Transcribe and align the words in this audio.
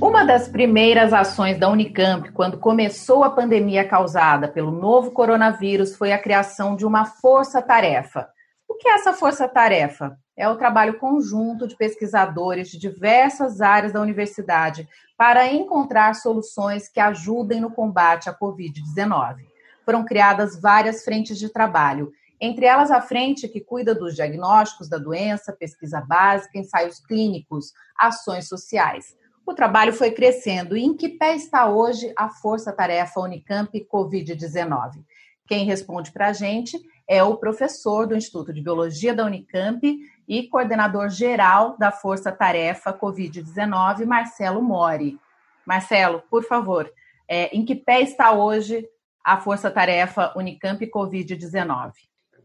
Uma 0.00 0.24
das 0.24 0.48
primeiras 0.48 1.12
ações 1.12 1.58
da 1.58 1.68
Unicamp, 1.68 2.32
quando 2.32 2.58
começou 2.58 3.24
a 3.24 3.30
pandemia 3.30 3.86
causada 3.86 4.48
pelo 4.48 4.70
novo 4.70 5.12
coronavírus, 5.12 5.96
foi 5.96 6.12
a 6.12 6.18
criação 6.18 6.76
de 6.76 6.84
uma 6.84 7.04
força-tarefa. 7.04 8.28
O 8.68 8.74
que 8.74 8.88
é 8.88 8.94
essa 8.94 9.12
força-tarefa? 9.12 10.18
É 10.36 10.48
o 10.48 10.56
trabalho 10.56 10.98
conjunto 10.98 11.66
de 11.66 11.76
pesquisadores 11.76 12.68
de 12.68 12.78
diversas 12.78 13.60
áreas 13.60 13.92
da 13.92 14.00
universidade 14.00 14.88
para 15.16 15.46
encontrar 15.52 16.14
soluções 16.14 16.88
que 16.88 16.98
ajudem 16.98 17.60
no 17.60 17.70
combate 17.70 18.28
à 18.28 18.36
Covid-19. 18.36 19.36
Foram 19.84 20.04
criadas 20.04 20.60
várias 20.60 21.04
frentes 21.04 21.38
de 21.38 21.48
trabalho, 21.48 22.10
entre 22.44 22.66
elas 22.66 22.90
a 22.90 23.00
frente 23.00 23.48
que 23.48 23.60
cuida 23.60 23.94
dos 23.94 24.14
diagnósticos 24.14 24.88
da 24.88 24.98
doença, 24.98 25.52
pesquisa 25.52 26.00
básica, 26.00 26.58
ensaios 26.58 27.00
clínicos, 27.00 27.72
ações 27.96 28.48
sociais. 28.48 29.16
O 29.46 29.54
trabalho 29.54 29.92
foi 29.92 30.10
crescendo. 30.10 30.76
E 30.76 30.82
em 30.82 30.96
que 30.96 31.08
pé 31.08 31.34
está 31.34 31.66
hoje 31.68 32.12
a 32.16 32.28
Força-Tarefa 32.28 33.20
Unicamp 33.20 33.70
Covid-19? 33.92 35.04
Quem 35.46 35.66
responde 35.66 36.10
para 36.10 36.28
a 36.28 36.32
gente 36.32 36.80
é 37.06 37.22
o 37.22 37.36
professor 37.36 38.06
do 38.06 38.16
Instituto 38.16 38.52
de 38.52 38.62
Biologia 38.62 39.14
da 39.14 39.26
Unicamp 39.26 39.98
e 40.26 40.48
coordenador 40.48 41.10
geral 41.10 41.76
da 41.78 41.92
Força 41.92 42.32
Tarefa 42.32 42.92
Covid-19, 42.92 44.06
Marcelo 44.06 44.62
Mori. 44.62 45.18
Marcelo, 45.66 46.22
por 46.30 46.44
favor, 46.44 46.90
é, 47.28 47.54
em 47.54 47.64
que 47.64 47.74
pé 47.74 48.00
está 48.00 48.32
hoje 48.32 48.88
a 49.22 49.38
Força 49.38 49.70
Tarefa 49.70 50.32
Unicamp 50.36 50.84
Covid-19? 50.86 51.92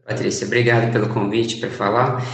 Patrícia, 0.06 0.46
obrigado 0.46 0.92
pelo 0.92 1.08
convite 1.08 1.56
para 1.58 1.70
falar. 1.70 2.26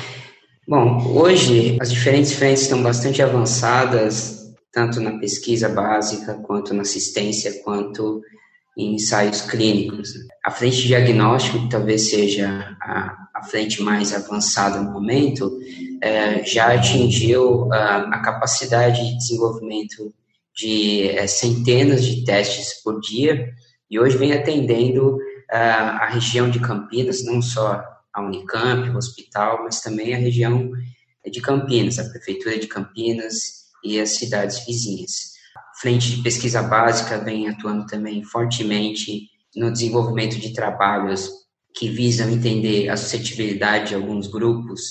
Bom, 0.67 1.15
hoje 1.15 1.77
as 1.81 1.91
diferentes 1.91 2.33
frentes 2.33 2.63
estão 2.63 2.83
bastante 2.83 3.23
avançadas, 3.23 4.55
tanto 4.73 5.01
na 5.01 5.19
pesquisa 5.19 5.69
básica, 5.69 6.35
quanto 6.35 6.75
na 6.75 6.83
assistência, 6.83 7.63
quanto 7.63 8.23
em 8.77 8.95
ensaios 8.95 9.43
clínicos. 9.43 10.15
A 10.45 10.51
frente 10.51 10.79
de 10.79 10.89
diagnóstico, 10.89 11.61
que 11.61 11.71
talvez 11.71 12.11
seja 12.11 12.77
a, 12.81 13.29
a 13.35 13.43
frente 13.45 13.83
mais 13.83 14.13
avançada 14.13 14.81
no 14.81 14.93
momento, 14.93 15.59
é, 16.03 16.45
já 16.45 16.75
atingiu 16.75 17.73
a, 17.73 17.99
a, 18.17 18.21
capacidade 18.21 19.03
de 19.03 19.17
desenvolvimento 19.17 20.13
de 20.55 21.09
é, 21.09 21.27
centenas 21.27 22.05
de 22.05 22.25
testes 22.25 22.83
por 22.83 23.01
dia 23.01 23.51
e 23.91 23.99
hoje 23.99 24.17
vem 24.17 24.33
atendendo 24.33 25.19
a, 25.51 26.07
região 26.07 26.51
de 26.51 26.61
Campinas, 26.61 27.25
não 27.25 27.41
só 27.41 27.85
a 28.13 28.23
Unicamp, 28.23 28.89
o 28.91 28.97
hospital, 28.97 29.63
mas 29.65 29.81
também 29.81 30.15
a 30.15 30.19
região 30.19 30.71
de 31.31 31.41
Campinas, 31.41 31.99
a 31.99 32.09
prefeitura 32.09 32.59
de 32.59 32.67
Campinas 32.67 33.67
e 33.85 34.01
as 34.01 34.11
cidades 34.11 34.65
vizinhas 34.65 35.37
frente 35.77 36.17
de 36.17 36.23
pesquisa 36.23 36.63
básica 36.63 37.19
vem 37.19 37.49
atuando 37.49 37.87
também 37.87 38.23
fortemente 38.23 39.29
no 39.55 39.71
desenvolvimento 39.71 40.39
de 40.39 40.53
trabalhos 40.53 41.31
que 41.75 41.89
visam 41.89 42.31
entender 42.31 42.89
a 42.89 42.97
suscetibilidade 42.97 43.91
de 43.91 43.95
alguns 43.95 44.27
grupos 44.27 44.83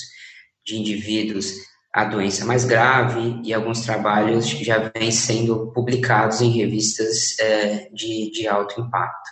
de 0.64 0.78
indivíduos 0.78 1.54
à 1.92 2.06
doença 2.06 2.46
mais 2.46 2.66
grave 2.66 3.42
e 3.44 3.54
alguns 3.54 3.82
trabalhos 3.82 4.48
já 4.48 4.92
vêm 4.96 5.12
sendo 5.12 5.72
publicados 5.72 6.42
em 6.42 6.52
revistas 6.52 7.40
é, 7.40 7.90
de, 7.92 8.32
de 8.32 8.48
alto 8.48 8.82
impacto. 8.82 9.32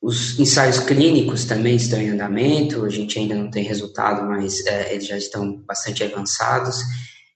Os 0.00 0.38
ensaios 0.38 0.78
clínicos 0.78 1.44
também 1.44 1.74
estão 1.76 2.00
em 2.00 2.10
andamento, 2.10 2.84
a 2.84 2.88
gente 2.88 3.18
ainda 3.18 3.34
não 3.34 3.50
tem 3.50 3.64
resultado, 3.64 4.26
mas 4.28 4.64
é, 4.66 4.94
eles 4.94 5.06
já 5.06 5.16
estão 5.16 5.56
bastante 5.66 6.04
avançados 6.04 6.82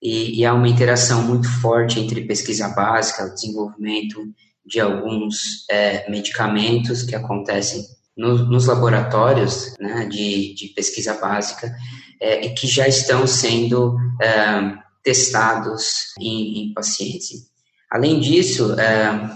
e, 0.01 0.41
e 0.41 0.45
há 0.45 0.55
uma 0.55 0.69
interação 0.69 1.23
muito 1.23 1.49
forte 1.61 2.01
entre 2.01 2.27
pesquisa 2.27 2.69
básica, 2.69 3.25
o 3.25 3.35
desenvolvimento 3.35 4.21
de 4.65 4.81
alguns 4.81 5.65
é, 5.71 6.09
medicamentos 6.11 7.03
que 7.03 7.15
acontecem 7.15 7.85
no, 8.17 8.45
nos 8.47 8.67
laboratórios 8.67 9.75
né, 9.81 10.07
de, 10.07 10.55
de, 10.55 10.69
pesquisa 10.69 11.15
básica 11.15 11.75
é, 12.21 12.47
e 12.47 12.55
que 12.55 12.67
já 12.67 12.87
estão 12.87 13.27
sendo 13.27 13.97
é, 14.21 14.77
testados 15.03 16.15
em, 16.21 16.65
em, 16.65 16.75
pacientes. 16.75 17.51
Além 17.91 18.21
disso, 18.21 18.79
é, 18.79 19.31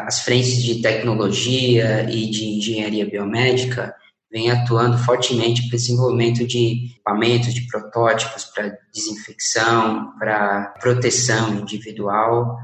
as 0.00 0.20
frentes 0.20 0.62
de 0.62 0.82
tecnologia 0.82 2.08
e 2.10 2.30
de 2.30 2.44
engenharia 2.58 3.08
biomédica 3.08 3.94
vem 4.30 4.50
atuando 4.50 4.98
fortemente 4.98 5.62
para 5.62 5.76
o 5.76 5.78
desenvolvimento 5.78 6.44
de 6.44 6.90
equipamentos, 6.90 7.54
de 7.54 7.66
protótipos 7.68 8.44
para 8.44 8.76
desinfecção, 8.92 10.12
para 10.18 10.74
proteção 10.80 11.60
individual, 11.60 12.56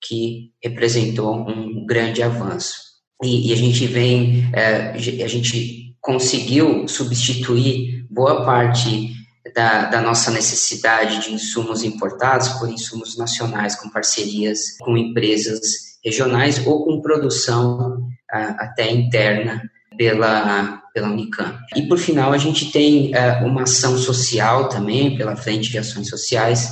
que 0.00 0.52
representou 0.62 1.34
um 1.34 1.84
grande 1.84 2.22
avanço. 2.22 2.76
E, 3.24 3.48
e 3.48 3.52
a 3.52 3.56
gente 3.56 3.86
vem, 3.86 4.48
é, 4.54 4.92
a 4.92 5.28
gente 5.28 5.96
conseguiu 6.00 6.86
substituir 6.86 8.06
boa 8.08 8.44
parte 8.44 9.12
da, 9.52 9.86
da, 9.86 10.00
nossa 10.00 10.30
necessidade 10.30 11.24
de 11.24 11.32
insumos 11.32 11.82
importados 11.82 12.50
por 12.50 12.68
insumos 12.68 13.16
nacionais, 13.16 13.74
com 13.74 13.90
parcerias 13.90 14.76
com 14.78 14.96
empresas 14.96 15.95
regionais 16.06 16.64
ou 16.64 16.84
com 16.84 17.02
produção 17.02 18.08
até 18.28 18.90
interna 18.90 19.68
pela, 19.98 20.82
pela 20.94 21.08
Unicamp. 21.08 21.58
E, 21.74 21.82
por 21.82 21.98
final, 21.98 22.32
a 22.32 22.38
gente 22.38 22.70
tem 22.70 23.14
é, 23.14 23.42
uma 23.42 23.62
ação 23.62 23.98
social 23.98 24.68
também, 24.68 25.16
pela 25.16 25.36
Frente 25.36 25.68
de 25.68 25.78
Ações 25.78 26.08
Sociais, 26.08 26.70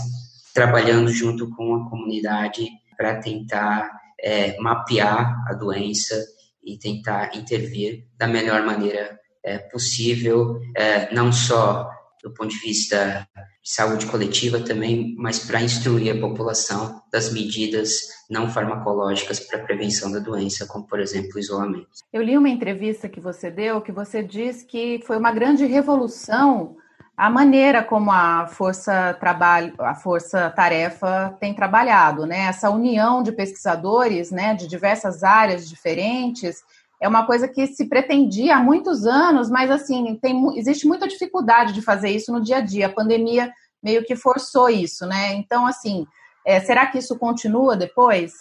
trabalhando 0.55 1.11
junto 1.11 1.51
com 1.51 1.75
a 1.75 1.91
comunidade 1.91 2.69
para 2.97 3.17
tentar 3.17 3.91
é, 4.23 4.57
mapear 4.61 5.45
a 5.49 5.55
doença 5.55 6.15
e 6.63 6.79
tentar 6.79 7.37
intervir 7.37 8.05
da 8.17 8.27
melhor 8.27 8.65
maneira 8.65 9.19
é, 9.45 9.59
possível, 9.59 10.61
é, 10.77 11.13
não 11.13 11.33
só 11.33 11.91
do 12.25 12.33
ponto 12.33 12.49
de 12.49 12.59
vista 12.59 13.29
de 13.63 13.71
saúde 13.71 14.07
coletiva 14.07 14.59
também, 14.59 15.15
mas 15.19 15.39
para 15.41 15.63
instruir 15.63 16.17
a 16.17 16.21
população 16.21 17.03
das 17.13 17.31
medidas 17.31 18.01
não 18.31 18.49
farmacológicas 18.49 19.41
para 19.41 19.59
prevenção 19.59 20.11
da 20.11 20.19
doença, 20.19 20.67
como 20.67 20.87
por 20.87 20.99
exemplo 20.99 21.37
o 21.37 21.39
isolamento. 21.39 21.87
Eu 22.11 22.23
li 22.23 22.37
uma 22.37 22.49
entrevista 22.49 23.09
que 23.09 23.21
você 23.21 23.51
deu 23.51 23.83
que 23.83 23.93
você 23.93 24.23
diz 24.23 24.63
que 24.63 25.03
foi 25.07 25.19
uma 25.19 25.33
grande 25.33 25.67
revolução 25.67 26.77
a 27.17 27.31
maneira 27.31 27.83
como 27.83 28.11
a 28.11 28.49
força 28.49 29.15
trabalho, 29.21 29.73
a 29.79 29.95
força 29.95 30.51
tarefa 30.51 31.37
tem 31.39 31.55
trabalhado, 31.55 32.27
né? 32.27 32.47
Essa 32.47 32.71
união 32.71 33.23
de 33.23 33.31
pesquisadores, 33.31 34.33
né, 34.33 34.53
de 34.55 34.67
diversas 34.67 35.23
áreas 35.23 35.69
diferentes, 35.69 36.61
é 37.01 37.09
uma 37.09 37.27
coisa 37.27 37.47
que 37.49 37.67
se 37.67 37.89
pretendia 37.89 38.57
há 38.57 38.61
muitos 38.61 39.07
anos, 39.07 39.51
mas 39.51 39.71
assim, 39.71 40.17
tem, 40.23 40.59
existe 40.59 40.87
muita 40.87 41.09
dificuldade 41.09 41.73
de 41.73 41.83
fazer 41.83 42.11
isso 42.11 42.33
no 42.33 42.43
dia 42.43 42.59
a 42.59 42.61
dia. 42.61 42.87
A 42.87 42.93
pandemia 42.93 43.53
meio 43.83 44.05
que 44.05 44.17
forçou 44.17 44.71
isso, 44.71 45.07
né? 45.07 45.35
Então, 45.35 45.67
assim, 45.67 46.07
é, 46.47 46.61
será 46.61 46.87
que 46.87 46.99
isso 46.99 47.19
continua 47.19 47.77
depois? 47.77 48.33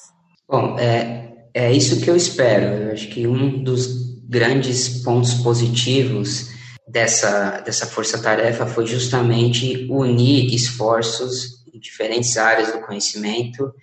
Bom, 0.47 0.77
é, 0.79 1.47
é 1.53 1.71
isso 1.71 2.01
que 2.01 2.09
eu 2.09 2.15
espero. 2.15 2.65
Eu 2.65 2.93
acho 2.93 3.09
que 3.09 3.27
um 3.27 3.63
dos 3.63 4.13
grandes 4.29 5.03
pontos 5.03 5.33
positivos 5.35 6.51
dessa, 6.87 7.59
dessa 7.61 7.85
força-tarefa 7.85 8.65
foi 8.65 8.85
justamente 8.85 9.87
unir 9.89 10.53
esforços 10.53 11.63
em 11.73 11.79
diferentes 11.79 12.37
áreas 12.37 12.71
do 12.71 12.81
conhecimento 12.81 13.73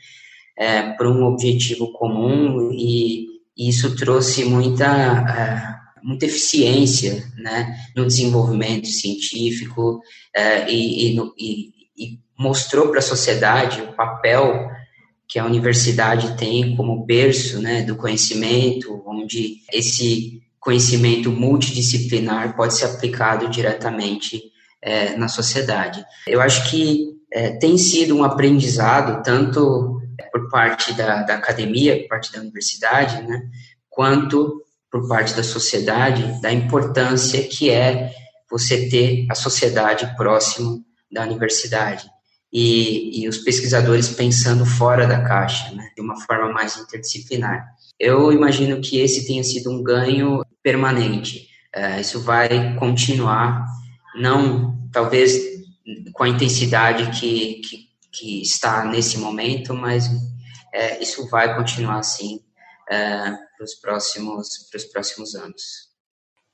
é, 0.56 0.92
para 0.92 1.08
um 1.08 1.24
objetivo 1.24 1.92
comum 1.92 2.70
e 2.72 3.29
isso 3.56 3.94
trouxe 3.96 4.44
muita, 4.44 5.22
uh, 5.22 6.06
muita 6.06 6.26
eficiência 6.26 7.24
né, 7.36 7.76
no 7.96 8.06
desenvolvimento 8.06 8.86
científico 8.86 9.96
uh, 9.96 10.68
e, 10.68 11.14
e, 11.14 11.18
e, 11.38 11.70
e 11.96 12.18
mostrou 12.38 12.88
para 12.88 13.00
a 13.00 13.02
sociedade 13.02 13.82
o 13.82 13.94
papel 13.94 14.70
que 15.28 15.38
a 15.38 15.44
universidade 15.44 16.36
tem 16.36 16.74
como 16.74 17.04
berço 17.04 17.60
né, 17.62 17.82
do 17.82 17.94
conhecimento, 17.94 19.00
onde 19.06 19.58
esse 19.72 20.42
conhecimento 20.58 21.30
multidisciplinar 21.30 22.56
pode 22.56 22.74
ser 22.74 22.86
aplicado 22.86 23.48
diretamente 23.48 24.42
é, 24.82 25.16
na 25.16 25.28
sociedade. 25.28 26.04
Eu 26.26 26.40
acho 26.40 26.68
que 26.70 27.10
é, 27.32 27.50
tem 27.50 27.78
sido 27.78 28.16
um 28.16 28.24
aprendizado 28.24 29.22
tanto 29.22 29.89
por 30.30 30.48
parte 30.48 30.92
da, 30.94 31.22
da 31.22 31.34
academia, 31.34 32.00
por 32.00 32.08
parte 32.08 32.32
da 32.32 32.40
universidade, 32.40 33.22
né, 33.22 33.42
quanto 33.88 34.62
por 34.90 35.06
parte 35.08 35.34
da 35.34 35.42
sociedade, 35.42 36.40
da 36.40 36.52
importância 36.52 37.42
que 37.46 37.70
é 37.70 38.12
você 38.50 38.88
ter 38.88 39.26
a 39.30 39.34
sociedade 39.34 40.14
próximo 40.16 40.84
da 41.10 41.22
universidade. 41.22 42.10
E, 42.52 43.22
e 43.22 43.28
os 43.28 43.38
pesquisadores 43.38 44.08
pensando 44.08 44.66
fora 44.66 45.06
da 45.06 45.22
caixa, 45.22 45.72
né, 45.72 45.88
de 45.94 46.02
uma 46.02 46.20
forma 46.22 46.52
mais 46.52 46.76
interdisciplinar. 46.76 47.64
Eu 47.98 48.32
imagino 48.32 48.80
que 48.80 48.98
esse 48.98 49.24
tenha 49.26 49.44
sido 49.44 49.70
um 49.70 49.82
ganho 49.82 50.44
permanente. 50.60 51.48
Uh, 51.76 52.00
isso 52.00 52.20
vai 52.20 52.74
continuar, 52.74 53.64
não 54.16 54.76
talvez 54.90 55.38
com 56.12 56.24
a 56.24 56.28
intensidade 56.28 57.18
que, 57.20 57.60
que 57.60 57.89
que 58.12 58.42
está 58.42 58.84
nesse 58.84 59.18
momento, 59.18 59.74
mas 59.74 60.08
é, 60.72 61.02
isso 61.02 61.28
vai 61.28 61.54
continuar 61.56 61.98
assim 61.98 62.40
é, 62.90 63.30
para 63.56 63.64
os 63.64 63.74
próximos, 63.74 64.48
próximos 64.92 65.34
anos. 65.34 65.90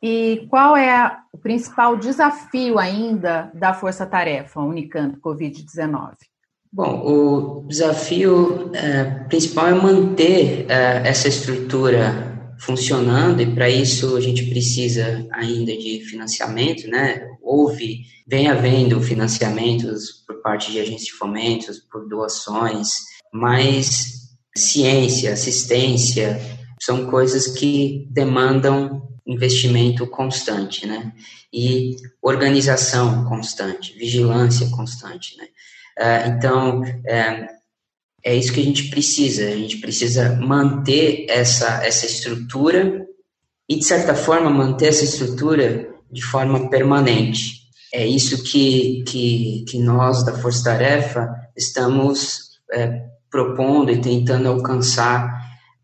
E 0.02 0.46
qual 0.50 0.76
é 0.76 1.18
o 1.32 1.38
principal 1.38 1.96
desafio 1.96 2.78
ainda 2.78 3.50
da 3.54 3.72
Força 3.72 4.06
Tarefa 4.06 4.60
Unicamp 4.60 5.18
Covid-19? 5.20 6.12
Bom, 6.70 7.00
o 7.06 7.66
desafio 7.66 8.70
é, 8.74 9.04
principal 9.28 9.68
é 9.68 9.74
manter 9.74 10.70
é, 10.70 11.08
essa 11.08 11.26
estrutura 11.26 12.35
funcionando 12.58 13.40
e 13.40 13.54
para 13.54 13.68
isso 13.68 14.16
a 14.16 14.20
gente 14.20 14.46
precisa 14.46 15.26
ainda 15.32 15.76
de 15.76 16.00
financiamento, 16.00 16.88
né? 16.88 17.26
Houve, 17.42 18.02
vem 18.26 18.48
havendo 18.48 19.00
financiamentos 19.00 20.24
por 20.26 20.40
parte 20.42 20.72
de 20.72 20.80
agências 20.80 21.06
de 21.06 21.12
fomentos, 21.12 21.78
por 21.78 22.08
doações, 22.08 22.88
mas 23.32 24.36
ciência, 24.56 25.32
assistência 25.32 26.40
são 26.82 27.06
coisas 27.06 27.46
que 27.46 28.06
demandam 28.10 29.06
investimento 29.26 30.06
constante, 30.06 30.86
né? 30.86 31.12
E 31.52 31.96
organização 32.22 33.24
constante, 33.24 33.98
vigilância 33.98 34.68
constante, 34.70 35.36
né? 35.36 35.46
Uh, 35.98 36.36
então, 36.36 36.82
é, 38.26 38.34
isso 38.34 38.52
que 38.52 38.60
a 38.60 38.64
gente 38.64 38.90
precisa. 38.90 39.46
A 39.46 39.56
gente 39.56 39.76
precisa 39.76 40.34
manter 40.34 41.26
essa, 41.28 41.86
essa 41.86 42.06
estrutura 42.06 43.06
e, 43.68 43.76
de 43.76 43.84
certa 43.84 44.16
forma, 44.16 44.50
manter 44.50 44.88
essa 44.88 45.04
estrutura 45.04 45.88
de 46.10 46.22
forma 46.22 46.68
permanente. 46.68 47.68
É 47.94 48.04
isso 48.04 48.42
que, 48.42 49.04
que, 49.06 49.64
que 49.68 49.78
nós, 49.78 50.24
da 50.24 50.32
Força 50.32 50.64
Tarefa, 50.64 51.32
estamos 51.56 52.58
é, 52.72 53.04
propondo 53.30 53.92
e 53.92 54.00
tentando 54.00 54.48
alcançar 54.48 55.30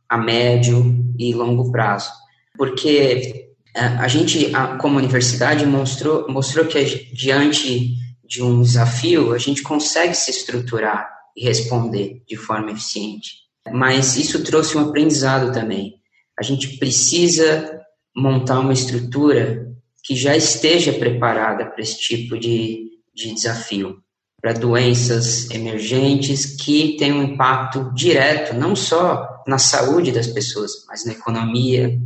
a 0.08 0.18
médio 0.18 1.14
e 1.16 1.32
longo 1.32 1.70
prazo. 1.70 2.10
Porque 2.58 3.52
é, 3.72 3.84
a 3.84 4.08
gente, 4.08 4.50
como 4.80 4.98
universidade, 4.98 5.64
mostrou, 5.64 6.26
mostrou 6.28 6.66
que 6.66 6.84
diante 7.14 7.94
de 8.26 8.42
um 8.42 8.62
desafio, 8.62 9.32
a 9.32 9.38
gente 9.38 9.62
consegue 9.62 10.16
se 10.16 10.32
estruturar 10.32 11.21
e 11.36 11.44
responder 11.44 12.22
de 12.26 12.36
forma 12.36 12.70
eficiente. 12.70 13.42
Mas 13.70 14.16
isso 14.16 14.42
trouxe 14.42 14.76
um 14.76 14.88
aprendizado 14.88 15.52
também. 15.52 15.94
A 16.38 16.42
gente 16.42 16.78
precisa 16.78 17.80
montar 18.14 18.60
uma 18.60 18.72
estrutura 18.72 19.70
que 20.02 20.16
já 20.16 20.36
esteja 20.36 20.92
preparada 20.92 21.66
para 21.66 21.80
esse 21.80 21.98
tipo 21.98 22.38
de, 22.38 22.90
de 23.14 23.34
desafio, 23.34 24.02
para 24.40 24.52
doenças 24.52 25.48
emergentes 25.50 26.56
que 26.56 26.96
têm 26.96 27.12
um 27.12 27.22
impacto 27.22 27.92
direto, 27.94 28.54
não 28.54 28.74
só 28.74 29.42
na 29.46 29.58
saúde 29.58 30.10
das 30.10 30.26
pessoas, 30.26 30.84
mas 30.88 31.04
na 31.04 31.12
economia, 31.12 31.96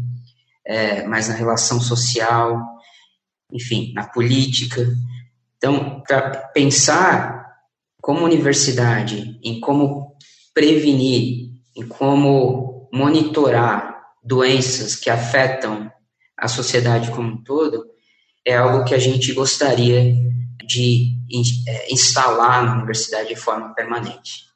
é, 0.65 1.07
mas 1.07 1.29
na 1.29 1.35
relação 1.35 1.81
social, 1.81 2.61
enfim, 3.51 3.93
na 3.95 4.07
política. 4.07 4.87
Então, 5.57 6.03
para 6.07 6.31
pensar 6.53 7.36
como 8.07 8.25
universidade 8.25 9.37
em 9.43 9.59
como 9.59 10.17
prevenir, 10.55 11.51
em 11.77 11.89
como 11.89 12.89
monitorar 12.93 14.01
doenças 14.23 14.95
que 14.95 15.11
afetam 15.11 15.91
a 16.39 16.47
sociedade 16.47 17.11
como 17.11 17.31
um 17.31 17.43
todo, 17.43 17.85
é 18.47 18.57
algo 18.57 18.85
que 18.85 18.95
a 18.95 18.99
gente 19.01 19.33
gostaria 19.33 20.15
de 20.65 21.17
é, 21.67 21.93
instalar 21.93 22.65
na 22.65 22.77
universidade 22.77 23.31
de 23.31 23.35
forma 23.35 23.75
permanente. 23.75 24.47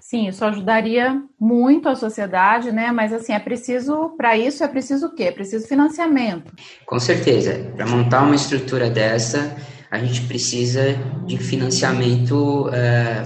Sim, 0.00 0.26
isso 0.26 0.44
ajudaria 0.44 1.22
muito 1.38 1.88
a 1.88 1.94
sociedade, 1.94 2.72
né? 2.72 2.90
Mas 2.90 3.12
assim, 3.12 3.32
é 3.32 3.38
preciso, 3.38 4.16
para 4.16 4.36
isso 4.36 4.64
é 4.64 4.68
preciso 4.68 5.06
o 5.06 5.14
quê? 5.14 5.24
É 5.24 5.32
preciso 5.32 5.68
financiamento. 5.68 6.52
Com 6.84 6.98
certeza. 6.98 7.72
Para 7.76 7.86
montar 7.86 8.22
uma 8.22 8.34
estrutura 8.34 8.90
dessa, 8.90 9.56
a 9.90 9.98
gente 9.98 10.22
precisa 10.22 10.94
de 11.26 11.38
financiamento 11.38 12.68
é, 12.70 13.24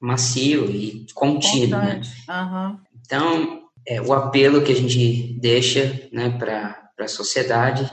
macio 0.00 0.70
e 0.70 1.06
contínuo, 1.14 1.80
né? 1.80 2.00
Uhum. 2.28 2.78
Então, 3.04 3.62
é, 3.86 4.00
o 4.00 4.12
apelo 4.12 4.62
que 4.62 4.72
a 4.72 4.76
gente 4.76 5.38
deixa 5.40 6.08
né, 6.12 6.30
para 6.38 6.90
a 7.00 7.08
sociedade, 7.08 7.90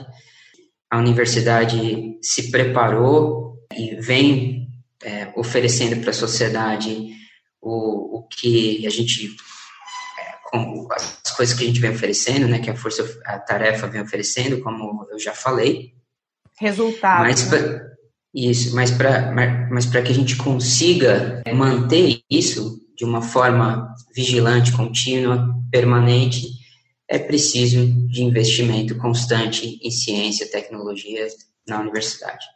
a 0.90 0.98
universidade 0.98 2.18
se 2.22 2.50
preparou 2.50 3.56
e 3.74 3.96
vem 3.96 4.68
é, 5.02 5.32
oferecendo 5.36 6.00
para 6.00 6.10
a 6.10 6.14
sociedade 6.14 7.08
o, 7.60 8.18
o 8.18 8.28
que 8.28 8.86
a 8.86 8.90
gente 8.90 9.34
é, 10.18 10.56
as 10.94 11.32
coisas 11.34 11.56
que 11.56 11.64
a 11.64 11.66
gente 11.66 11.80
vem 11.80 11.90
oferecendo, 11.90 12.46
né, 12.46 12.58
que 12.58 12.70
a 12.70 12.76
força 12.76 13.02
a 13.24 13.38
tarefa 13.38 13.86
vem 13.86 14.02
oferecendo, 14.02 14.60
como 14.60 15.06
eu 15.10 15.18
já 15.18 15.32
falei. 15.32 15.95
Resultado. 16.58 17.20
Mas 17.20 17.50
né? 17.50 17.80
isso, 18.34 18.74
mas 18.74 18.90
para 18.90 19.32
mas 19.70 19.86
para 19.86 20.02
que 20.02 20.12
a 20.12 20.14
gente 20.14 20.36
consiga 20.36 21.42
manter 21.54 22.20
isso 22.30 22.80
de 22.96 23.04
uma 23.04 23.20
forma 23.20 23.94
vigilante, 24.14 24.72
contínua, 24.72 25.54
permanente, 25.70 26.48
é 27.08 27.18
preciso 27.18 27.86
de 28.08 28.22
investimento 28.22 28.96
constante 28.96 29.78
em 29.82 29.90
ciência 29.90 30.44
e 30.44 30.50
tecnologia 30.50 31.26
na 31.68 31.80
universidade. 31.80 32.46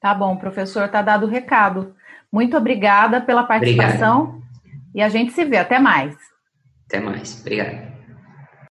Tá 0.00 0.14
bom, 0.14 0.36
professor, 0.36 0.88
tá 0.88 1.02
dado 1.02 1.26
o 1.26 1.28
recado. 1.28 1.94
Muito 2.32 2.56
obrigada 2.56 3.20
pela 3.20 3.42
participação 3.42 4.22
Obrigado. 4.22 4.42
e 4.94 5.02
a 5.02 5.08
gente 5.08 5.32
se 5.32 5.44
vê. 5.44 5.58
Até 5.58 5.78
mais. 5.78 6.14
Até 6.86 7.00
mais. 7.00 7.40
Obrigado. 7.40 7.97